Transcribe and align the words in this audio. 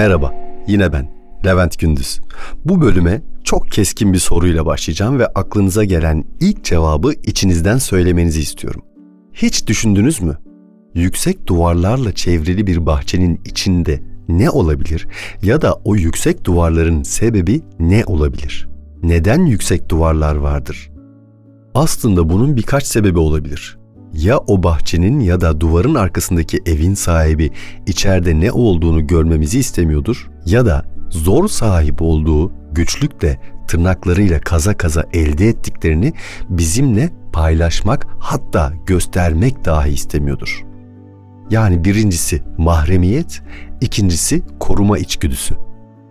Merhaba, 0.00 0.34
yine 0.66 0.92
ben, 0.92 1.10
Levent 1.44 1.78
Gündüz. 1.78 2.20
Bu 2.64 2.80
bölüme 2.80 3.22
çok 3.44 3.70
keskin 3.70 4.12
bir 4.12 4.18
soruyla 4.18 4.66
başlayacağım 4.66 5.18
ve 5.18 5.26
aklınıza 5.26 5.84
gelen 5.84 6.24
ilk 6.40 6.64
cevabı 6.64 7.12
içinizden 7.12 7.78
söylemenizi 7.78 8.40
istiyorum. 8.40 8.82
Hiç 9.32 9.66
düşündünüz 9.66 10.22
mü? 10.22 10.38
Yüksek 10.94 11.46
duvarlarla 11.46 12.12
çevrili 12.12 12.66
bir 12.66 12.86
bahçenin 12.86 13.40
içinde 13.44 14.02
ne 14.28 14.50
olabilir 14.50 15.08
ya 15.42 15.62
da 15.62 15.74
o 15.84 15.96
yüksek 15.96 16.44
duvarların 16.44 17.02
sebebi 17.02 17.60
ne 17.78 18.04
olabilir? 18.04 18.68
Neden 19.02 19.46
yüksek 19.46 19.88
duvarlar 19.88 20.36
vardır? 20.36 20.90
Aslında 21.74 22.28
bunun 22.28 22.56
birkaç 22.56 22.84
sebebi 22.84 23.18
olabilir. 23.18 23.79
Ya 24.14 24.38
o 24.38 24.62
bahçenin 24.62 25.20
ya 25.20 25.40
da 25.40 25.60
duvarın 25.60 25.94
arkasındaki 25.94 26.58
evin 26.66 26.94
sahibi 26.94 27.50
içeride 27.86 28.40
ne 28.40 28.52
olduğunu 28.52 29.06
görmemizi 29.06 29.58
istemiyordur 29.58 30.30
ya 30.46 30.66
da 30.66 30.84
zor 31.10 31.48
sahip 31.48 32.02
olduğu 32.02 32.52
güçlükle 32.72 33.40
tırnaklarıyla 33.68 34.40
kaza 34.40 34.76
kaza 34.76 35.04
elde 35.12 35.48
ettiklerini 35.48 36.12
bizimle 36.48 37.10
paylaşmak 37.32 38.06
hatta 38.18 38.72
göstermek 38.86 39.64
dahi 39.64 39.90
istemiyordur. 39.90 40.64
Yani 41.50 41.84
birincisi 41.84 42.42
mahremiyet, 42.58 43.42
ikincisi 43.80 44.42
koruma 44.60 44.98
içgüdüsü. 44.98 45.54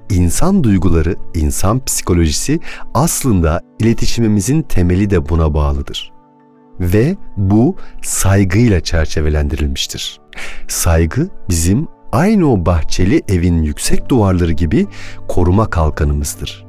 İnsan 0.09 0.63
duyguları, 0.63 1.15
insan 1.35 1.85
psikolojisi 1.85 2.59
aslında 2.93 3.61
iletişimimizin 3.79 4.61
temeli 4.61 5.09
de 5.09 5.29
buna 5.29 5.53
bağlıdır. 5.53 6.18
Ve 6.79 7.15
bu 7.37 7.75
saygıyla 8.01 8.79
çerçevelendirilmiştir. 8.79 10.19
Saygı 10.67 11.29
bizim 11.49 11.87
aynı 12.11 12.51
o 12.51 12.65
bahçeli 12.65 13.21
evin 13.27 13.63
yüksek 13.63 14.09
duvarları 14.09 14.51
gibi 14.51 14.87
koruma 15.27 15.69
kalkanımızdır. 15.69 16.65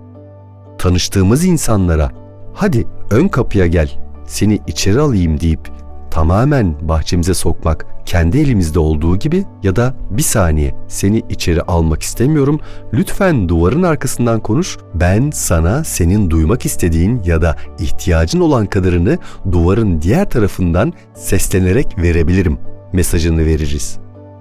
Tanıştığımız 0.79 1.45
insanlara 1.45 2.11
hadi 2.55 2.87
ön 3.11 3.29
kapıya 3.29 3.67
gel 3.67 3.99
seni 4.27 4.61
içeri 4.67 5.01
alayım 5.01 5.41
deyip 5.41 5.71
tamamen 6.11 6.89
bahçemize 6.89 7.35
sokmak 7.35 7.87
kendi 8.07 8.39
elimizde 8.39 8.79
olduğu 8.79 9.17
gibi 9.17 9.45
ya 9.63 9.77
da 9.77 9.95
bir 10.11 10.23
saniye 10.23 10.75
seni 10.89 11.23
içeri 11.29 11.63
almak 11.63 12.03
istemiyorum 12.03 12.61
lütfen 12.93 13.49
duvarın 13.49 13.83
arkasından 13.83 14.41
konuş 14.41 14.79
ben 14.95 15.31
sana 15.31 15.85
senin 15.85 16.31
duymak 16.31 16.67
istediğin 16.67 17.23
ya 17.25 17.43
da 17.43 17.57
ihtiyacın 17.79 18.41
olan 18.41 18.67
kadarını 18.67 19.19
duvarın 19.53 20.03
diğer 20.03 20.31
tarafından 20.31 20.93
seslenerek 21.15 21.99
verebilirim 21.99 22.59
mesajını 22.93 23.47
veririz. 23.47 23.99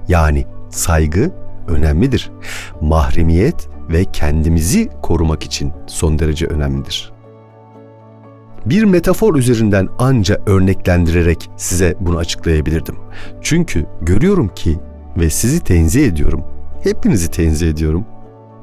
Yani 0.07 0.45
saygı 0.69 1.31
önemlidir. 1.67 2.31
Mahremiyet 2.81 3.69
ve 3.89 4.05
kendimizi 4.05 4.89
korumak 5.01 5.43
için 5.43 5.73
son 5.87 6.19
derece 6.19 6.47
önemlidir. 6.47 7.18
Bir 8.65 8.83
metafor 8.83 9.35
üzerinden 9.35 9.87
anca 9.99 10.41
örneklendirerek 10.45 11.49
size 11.57 11.95
bunu 11.99 12.17
açıklayabilirdim. 12.17 12.95
Çünkü 13.41 13.85
görüyorum 14.01 14.47
ki 14.55 14.77
ve 15.17 15.29
sizi 15.29 15.63
tenzih 15.63 16.07
ediyorum. 16.07 16.43
Hepinizi 16.83 17.31
tenzih 17.31 17.69
ediyorum. 17.69 18.05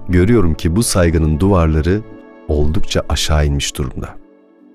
Görüyorum 0.08 0.54
ki 0.54 0.76
bu 0.76 0.82
saygının 0.82 1.40
duvarları 1.40 2.02
oldukça 2.48 3.02
aşağı 3.08 3.46
inmiş 3.46 3.76
durumda. 3.76 4.08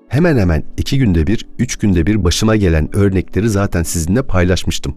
Hemen 0.07 0.37
hemen 0.37 0.63
iki 0.77 0.97
günde 0.97 1.27
bir, 1.27 1.47
üç 1.59 1.75
günde 1.75 2.05
bir 2.05 2.23
başıma 2.23 2.55
gelen 2.55 2.95
örnekleri 2.95 3.49
zaten 3.49 3.83
sizinle 3.83 4.21
paylaşmıştım 4.21 4.95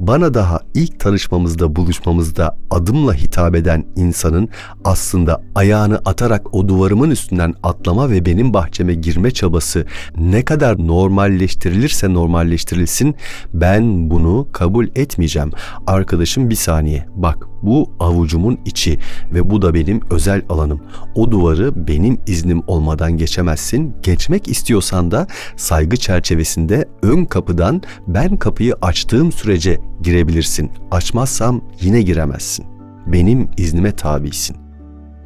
bana 0.00 0.34
daha 0.34 0.60
ilk 0.74 1.00
tanışmamızda, 1.00 1.76
buluşmamızda 1.76 2.58
adımla 2.70 3.14
hitap 3.14 3.54
eden 3.54 3.84
insanın 3.96 4.48
aslında 4.84 5.42
ayağını 5.54 6.00
atarak 6.04 6.54
o 6.54 6.68
duvarımın 6.68 7.10
üstünden 7.10 7.54
atlama 7.62 8.10
ve 8.10 8.26
benim 8.26 8.54
bahçeme 8.54 8.94
girme 8.94 9.30
çabası 9.30 9.86
ne 10.18 10.44
kadar 10.44 10.86
normalleştirilirse 10.86 12.12
normalleştirilsin 12.12 13.14
ben 13.54 14.10
bunu 14.10 14.48
kabul 14.52 14.86
etmeyeceğim. 14.94 15.50
Arkadaşım 15.86 16.50
bir 16.50 16.54
saniye 16.54 17.06
bak 17.14 17.46
bu 17.62 17.90
avucumun 18.00 18.58
içi 18.64 18.98
ve 19.34 19.50
bu 19.50 19.62
da 19.62 19.74
benim 19.74 20.00
özel 20.10 20.42
alanım. 20.48 20.80
O 21.14 21.30
duvarı 21.30 21.86
benim 21.88 22.18
iznim 22.26 22.62
olmadan 22.66 23.16
geçemezsin. 23.16 23.96
Geçmek 24.02 24.48
istiyorsan 24.48 25.10
da 25.10 25.26
saygı 25.56 25.96
çerçevesinde 25.96 26.88
ön 27.02 27.24
kapıdan 27.24 27.82
ben 28.06 28.36
kapıyı 28.36 28.74
açtığım 28.82 29.32
sürece 29.32 29.80
girebilirsin. 30.02 30.70
Açmazsam 30.90 31.60
yine 31.80 32.02
giremezsin. 32.02 32.66
Benim 33.06 33.48
iznime 33.56 33.92
tabisin. 33.92 34.56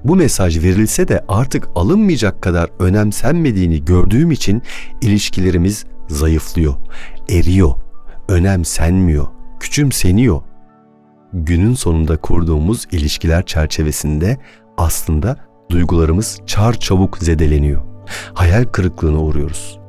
Bu 0.04 0.16
mesaj 0.16 0.62
verilse 0.62 1.08
de 1.08 1.24
artık 1.28 1.68
alınmayacak 1.74 2.42
kadar 2.42 2.70
önemsenmediğini 2.78 3.84
gördüğüm 3.84 4.30
için 4.30 4.62
ilişkilerimiz 5.00 5.84
zayıflıyor, 6.08 6.74
eriyor, 7.28 7.72
önemsenmiyor, 8.28 9.26
küçümseniyor. 9.60 10.42
Günün 11.32 11.74
sonunda 11.74 12.16
kurduğumuz 12.16 12.86
ilişkiler 12.92 13.46
çerçevesinde 13.46 14.38
aslında 14.76 15.36
duygularımız 15.70 16.40
çar 16.46 16.72
çabuk 16.74 17.18
zedeleniyor. 17.18 17.82
Hayal 18.34 18.64
kırıklığına 18.64 19.18
uğruyoruz. 19.18 19.80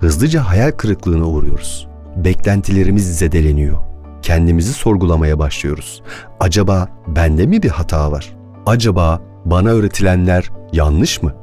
Hızlıca 0.00 0.48
hayal 0.48 0.70
kırıklığına 0.70 1.24
uğruyoruz. 1.24 1.88
Beklentilerimiz 2.16 3.18
zedeleniyor 3.18 3.91
kendimizi 4.22 4.72
sorgulamaya 4.72 5.38
başlıyoruz. 5.38 6.02
Acaba 6.40 6.88
bende 7.06 7.46
mi 7.46 7.62
bir 7.62 7.70
hata 7.70 8.12
var? 8.12 8.36
Acaba 8.66 9.20
bana 9.44 9.68
öğretilenler 9.68 10.50
yanlış 10.72 11.22
mı? 11.22 11.34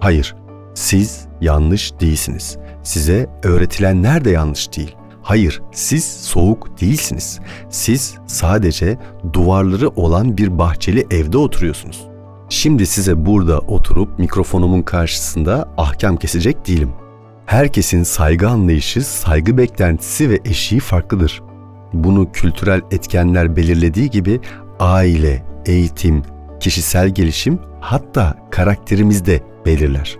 Hayır, 0.00 0.36
siz 0.74 1.26
yanlış 1.40 2.00
değilsiniz. 2.00 2.58
Size 2.82 3.30
öğretilenler 3.42 4.24
de 4.24 4.30
yanlış 4.30 4.76
değil. 4.76 4.96
Hayır, 5.22 5.62
siz 5.72 6.04
soğuk 6.04 6.80
değilsiniz. 6.80 7.40
Siz 7.70 8.14
sadece 8.26 8.98
duvarları 9.32 9.88
olan 9.88 10.36
bir 10.38 10.58
bahçeli 10.58 11.06
evde 11.10 11.38
oturuyorsunuz. 11.38 12.06
Şimdi 12.48 12.86
size 12.86 13.26
burada 13.26 13.58
oturup 13.58 14.18
mikrofonumun 14.18 14.82
karşısında 14.82 15.68
ahkam 15.76 16.16
kesecek 16.16 16.66
değilim. 16.66 16.90
Herkesin 17.46 18.02
saygı 18.02 18.48
anlayışı, 18.48 19.04
saygı 19.04 19.58
beklentisi 19.58 20.30
ve 20.30 20.40
eşiği 20.44 20.80
farklıdır. 20.80 21.42
Bunu 21.92 22.32
kültürel 22.32 22.80
etkenler 22.90 23.56
belirlediği 23.56 24.10
gibi 24.10 24.40
aile, 24.78 25.44
eğitim, 25.66 26.22
kişisel 26.60 27.08
gelişim 27.08 27.58
hatta 27.80 28.36
karakterimiz 28.50 29.26
de 29.26 29.40
belirler. 29.66 30.16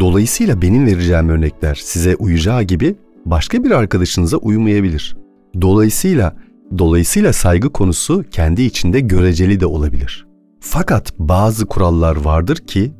Dolayısıyla 0.00 0.62
benim 0.62 0.86
vereceğim 0.86 1.28
örnekler 1.28 1.74
size 1.74 2.16
uyacağı 2.16 2.62
gibi 2.62 2.96
başka 3.26 3.64
bir 3.64 3.70
arkadaşınıza 3.70 4.36
uymayabilir. 4.36 5.16
Dolayısıyla 5.60 6.36
dolayısıyla 6.78 7.32
saygı 7.32 7.72
konusu 7.72 8.24
kendi 8.30 8.62
içinde 8.62 9.00
göreceli 9.00 9.60
de 9.60 9.66
olabilir. 9.66 10.26
Fakat 10.60 11.12
bazı 11.18 11.66
kurallar 11.66 12.16
vardır 12.16 12.56
ki 12.56 12.92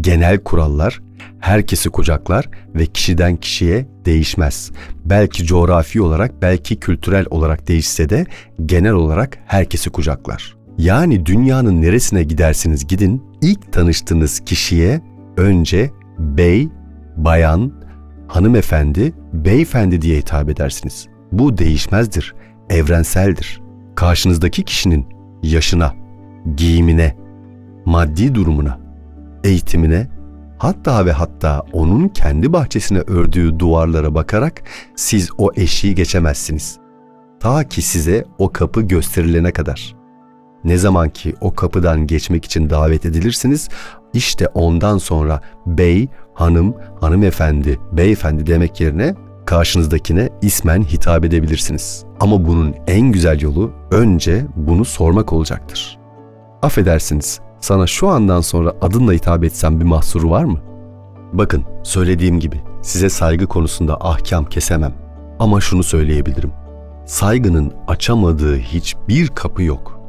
genel 0.00 0.38
kurallar 0.38 1.00
herkesi 1.40 1.90
kucaklar 1.90 2.48
ve 2.74 2.86
kişiden 2.86 3.36
kişiye 3.36 3.86
değişmez. 4.04 4.70
Belki 5.04 5.44
coğrafi 5.44 6.02
olarak, 6.02 6.42
belki 6.42 6.76
kültürel 6.76 7.26
olarak 7.30 7.68
değişse 7.68 8.08
de 8.08 8.26
genel 8.66 8.92
olarak 8.92 9.38
herkesi 9.46 9.90
kucaklar. 9.90 10.56
Yani 10.78 11.26
dünyanın 11.26 11.82
neresine 11.82 12.22
gidersiniz 12.22 12.86
gidin, 12.86 13.22
ilk 13.42 13.72
tanıştığınız 13.72 14.40
kişiye 14.40 15.00
önce 15.36 15.90
bey, 16.18 16.68
bayan, 17.16 17.72
hanımefendi, 18.28 19.12
beyefendi 19.32 20.02
diye 20.02 20.18
hitap 20.18 20.48
edersiniz. 20.48 21.06
Bu 21.32 21.58
değişmezdir, 21.58 22.34
evrenseldir. 22.70 23.60
Karşınızdaki 23.94 24.62
kişinin 24.62 25.06
yaşına, 25.42 25.94
giyimine, 26.56 27.16
maddi 27.84 28.34
durumuna, 28.34 28.78
eğitimine 29.44 30.08
Hatta 30.58 31.06
ve 31.06 31.12
hatta 31.12 31.62
onun 31.72 32.08
kendi 32.08 32.52
bahçesine 32.52 32.98
ördüğü 32.98 33.58
duvarlara 33.58 34.14
bakarak 34.14 34.62
siz 34.96 35.30
o 35.38 35.50
eşiği 35.56 35.94
geçemezsiniz. 35.94 36.78
Ta 37.40 37.64
ki 37.64 37.82
size 37.82 38.24
o 38.38 38.52
kapı 38.52 38.82
gösterilene 38.82 39.52
kadar. 39.52 39.96
Ne 40.64 40.78
zaman 40.78 41.08
ki 41.08 41.34
o 41.40 41.54
kapıdan 41.54 42.06
geçmek 42.06 42.44
için 42.44 42.70
davet 42.70 43.06
edilirsiniz, 43.06 43.68
işte 44.14 44.48
ondan 44.48 44.98
sonra 44.98 45.40
bey, 45.66 46.08
hanım, 46.34 46.74
hanımefendi, 47.00 47.78
beyefendi 47.92 48.46
demek 48.46 48.80
yerine 48.80 49.14
karşınızdakine 49.46 50.28
ismen 50.42 50.82
hitap 50.82 51.24
edebilirsiniz. 51.24 52.04
Ama 52.20 52.46
bunun 52.46 52.74
en 52.86 53.12
güzel 53.12 53.40
yolu 53.40 53.72
önce 53.90 54.46
bunu 54.56 54.84
sormak 54.84 55.32
olacaktır. 55.32 55.98
Affedersiniz, 56.62 57.40
sana 57.60 57.86
şu 57.86 58.08
andan 58.08 58.40
sonra 58.40 58.72
adınla 58.80 59.12
hitap 59.12 59.44
etsem 59.44 59.80
bir 59.80 59.84
mahsuru 59.84 60.30
var 60.30 60.44
mı? 60.44 60.58
Bakın, 61.32 61.64
söylediğim 61.82 62.40
gibi 62.40 62.60
size 62.82 63.08
saygı 63.08 63.46
konusunda 63.46 63.96
ahkam 64.00 64.44
kesemem. 64.44 64.94
Ama 65.38 65.60
şunu 65.60 65.82
söyleyebilirim. 65.82 66.52
Saygının 67.06 67.72
açamadığı 67.88 68.56
hiçbir 68.58 69.28
kapı 69.28 69.62
yok. 69.62 70.00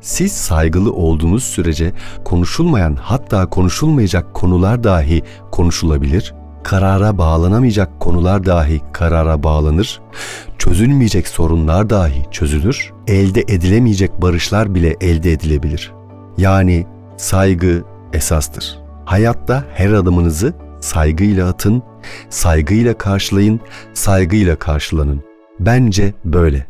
Siz 0.00 0.32
saygılı 0.32 0.92
olduğunuz 0.92 1.44
sürece 1.44 1.92
konuşulmayan 2.24 2.96
hatta 3.00 3.46
konuşulmayacak 3.46 4.34
konular 4.34 4.84
dahi 4.84 5.22
konuşulabilir, 5.52 6.34
karara 6.62 7.18
bağlanamayacak 7.18 8.00
konular 8.00 8.46
dahi 8.46 8.80
karara 8.92 9.42
bağlanır, 9.42 10.00
çözülmeyecek 10.58 11.28
sorunlar 11.28 11.90
dahi 11.90 12.22
çözülür, 12.30 12.92
elde 13.06 13.40
edilemeyecek 13.40 14.22
barışlar 14.22 14.74
bile 14.74 14.96
elde 15.00 15.32
edilebilir. 15.32 15.92
Yani 16.40 16.86
saygı 17.16 17.84
esastır. 18.12 18.78
Hayatta 19.04 19.64
her 19.74 19.92
adımınızı 19.92 20.52
saygıyla 20.80 21.48
atın, 21.48 21.82
saygıyla 22.30 22.98
karşılayın, 22.98 23.60
saygıyla 23.94 24.56
karşılanın. 24.56 25.24
Bence 25.60 26.14
böyle. 26.24 26.69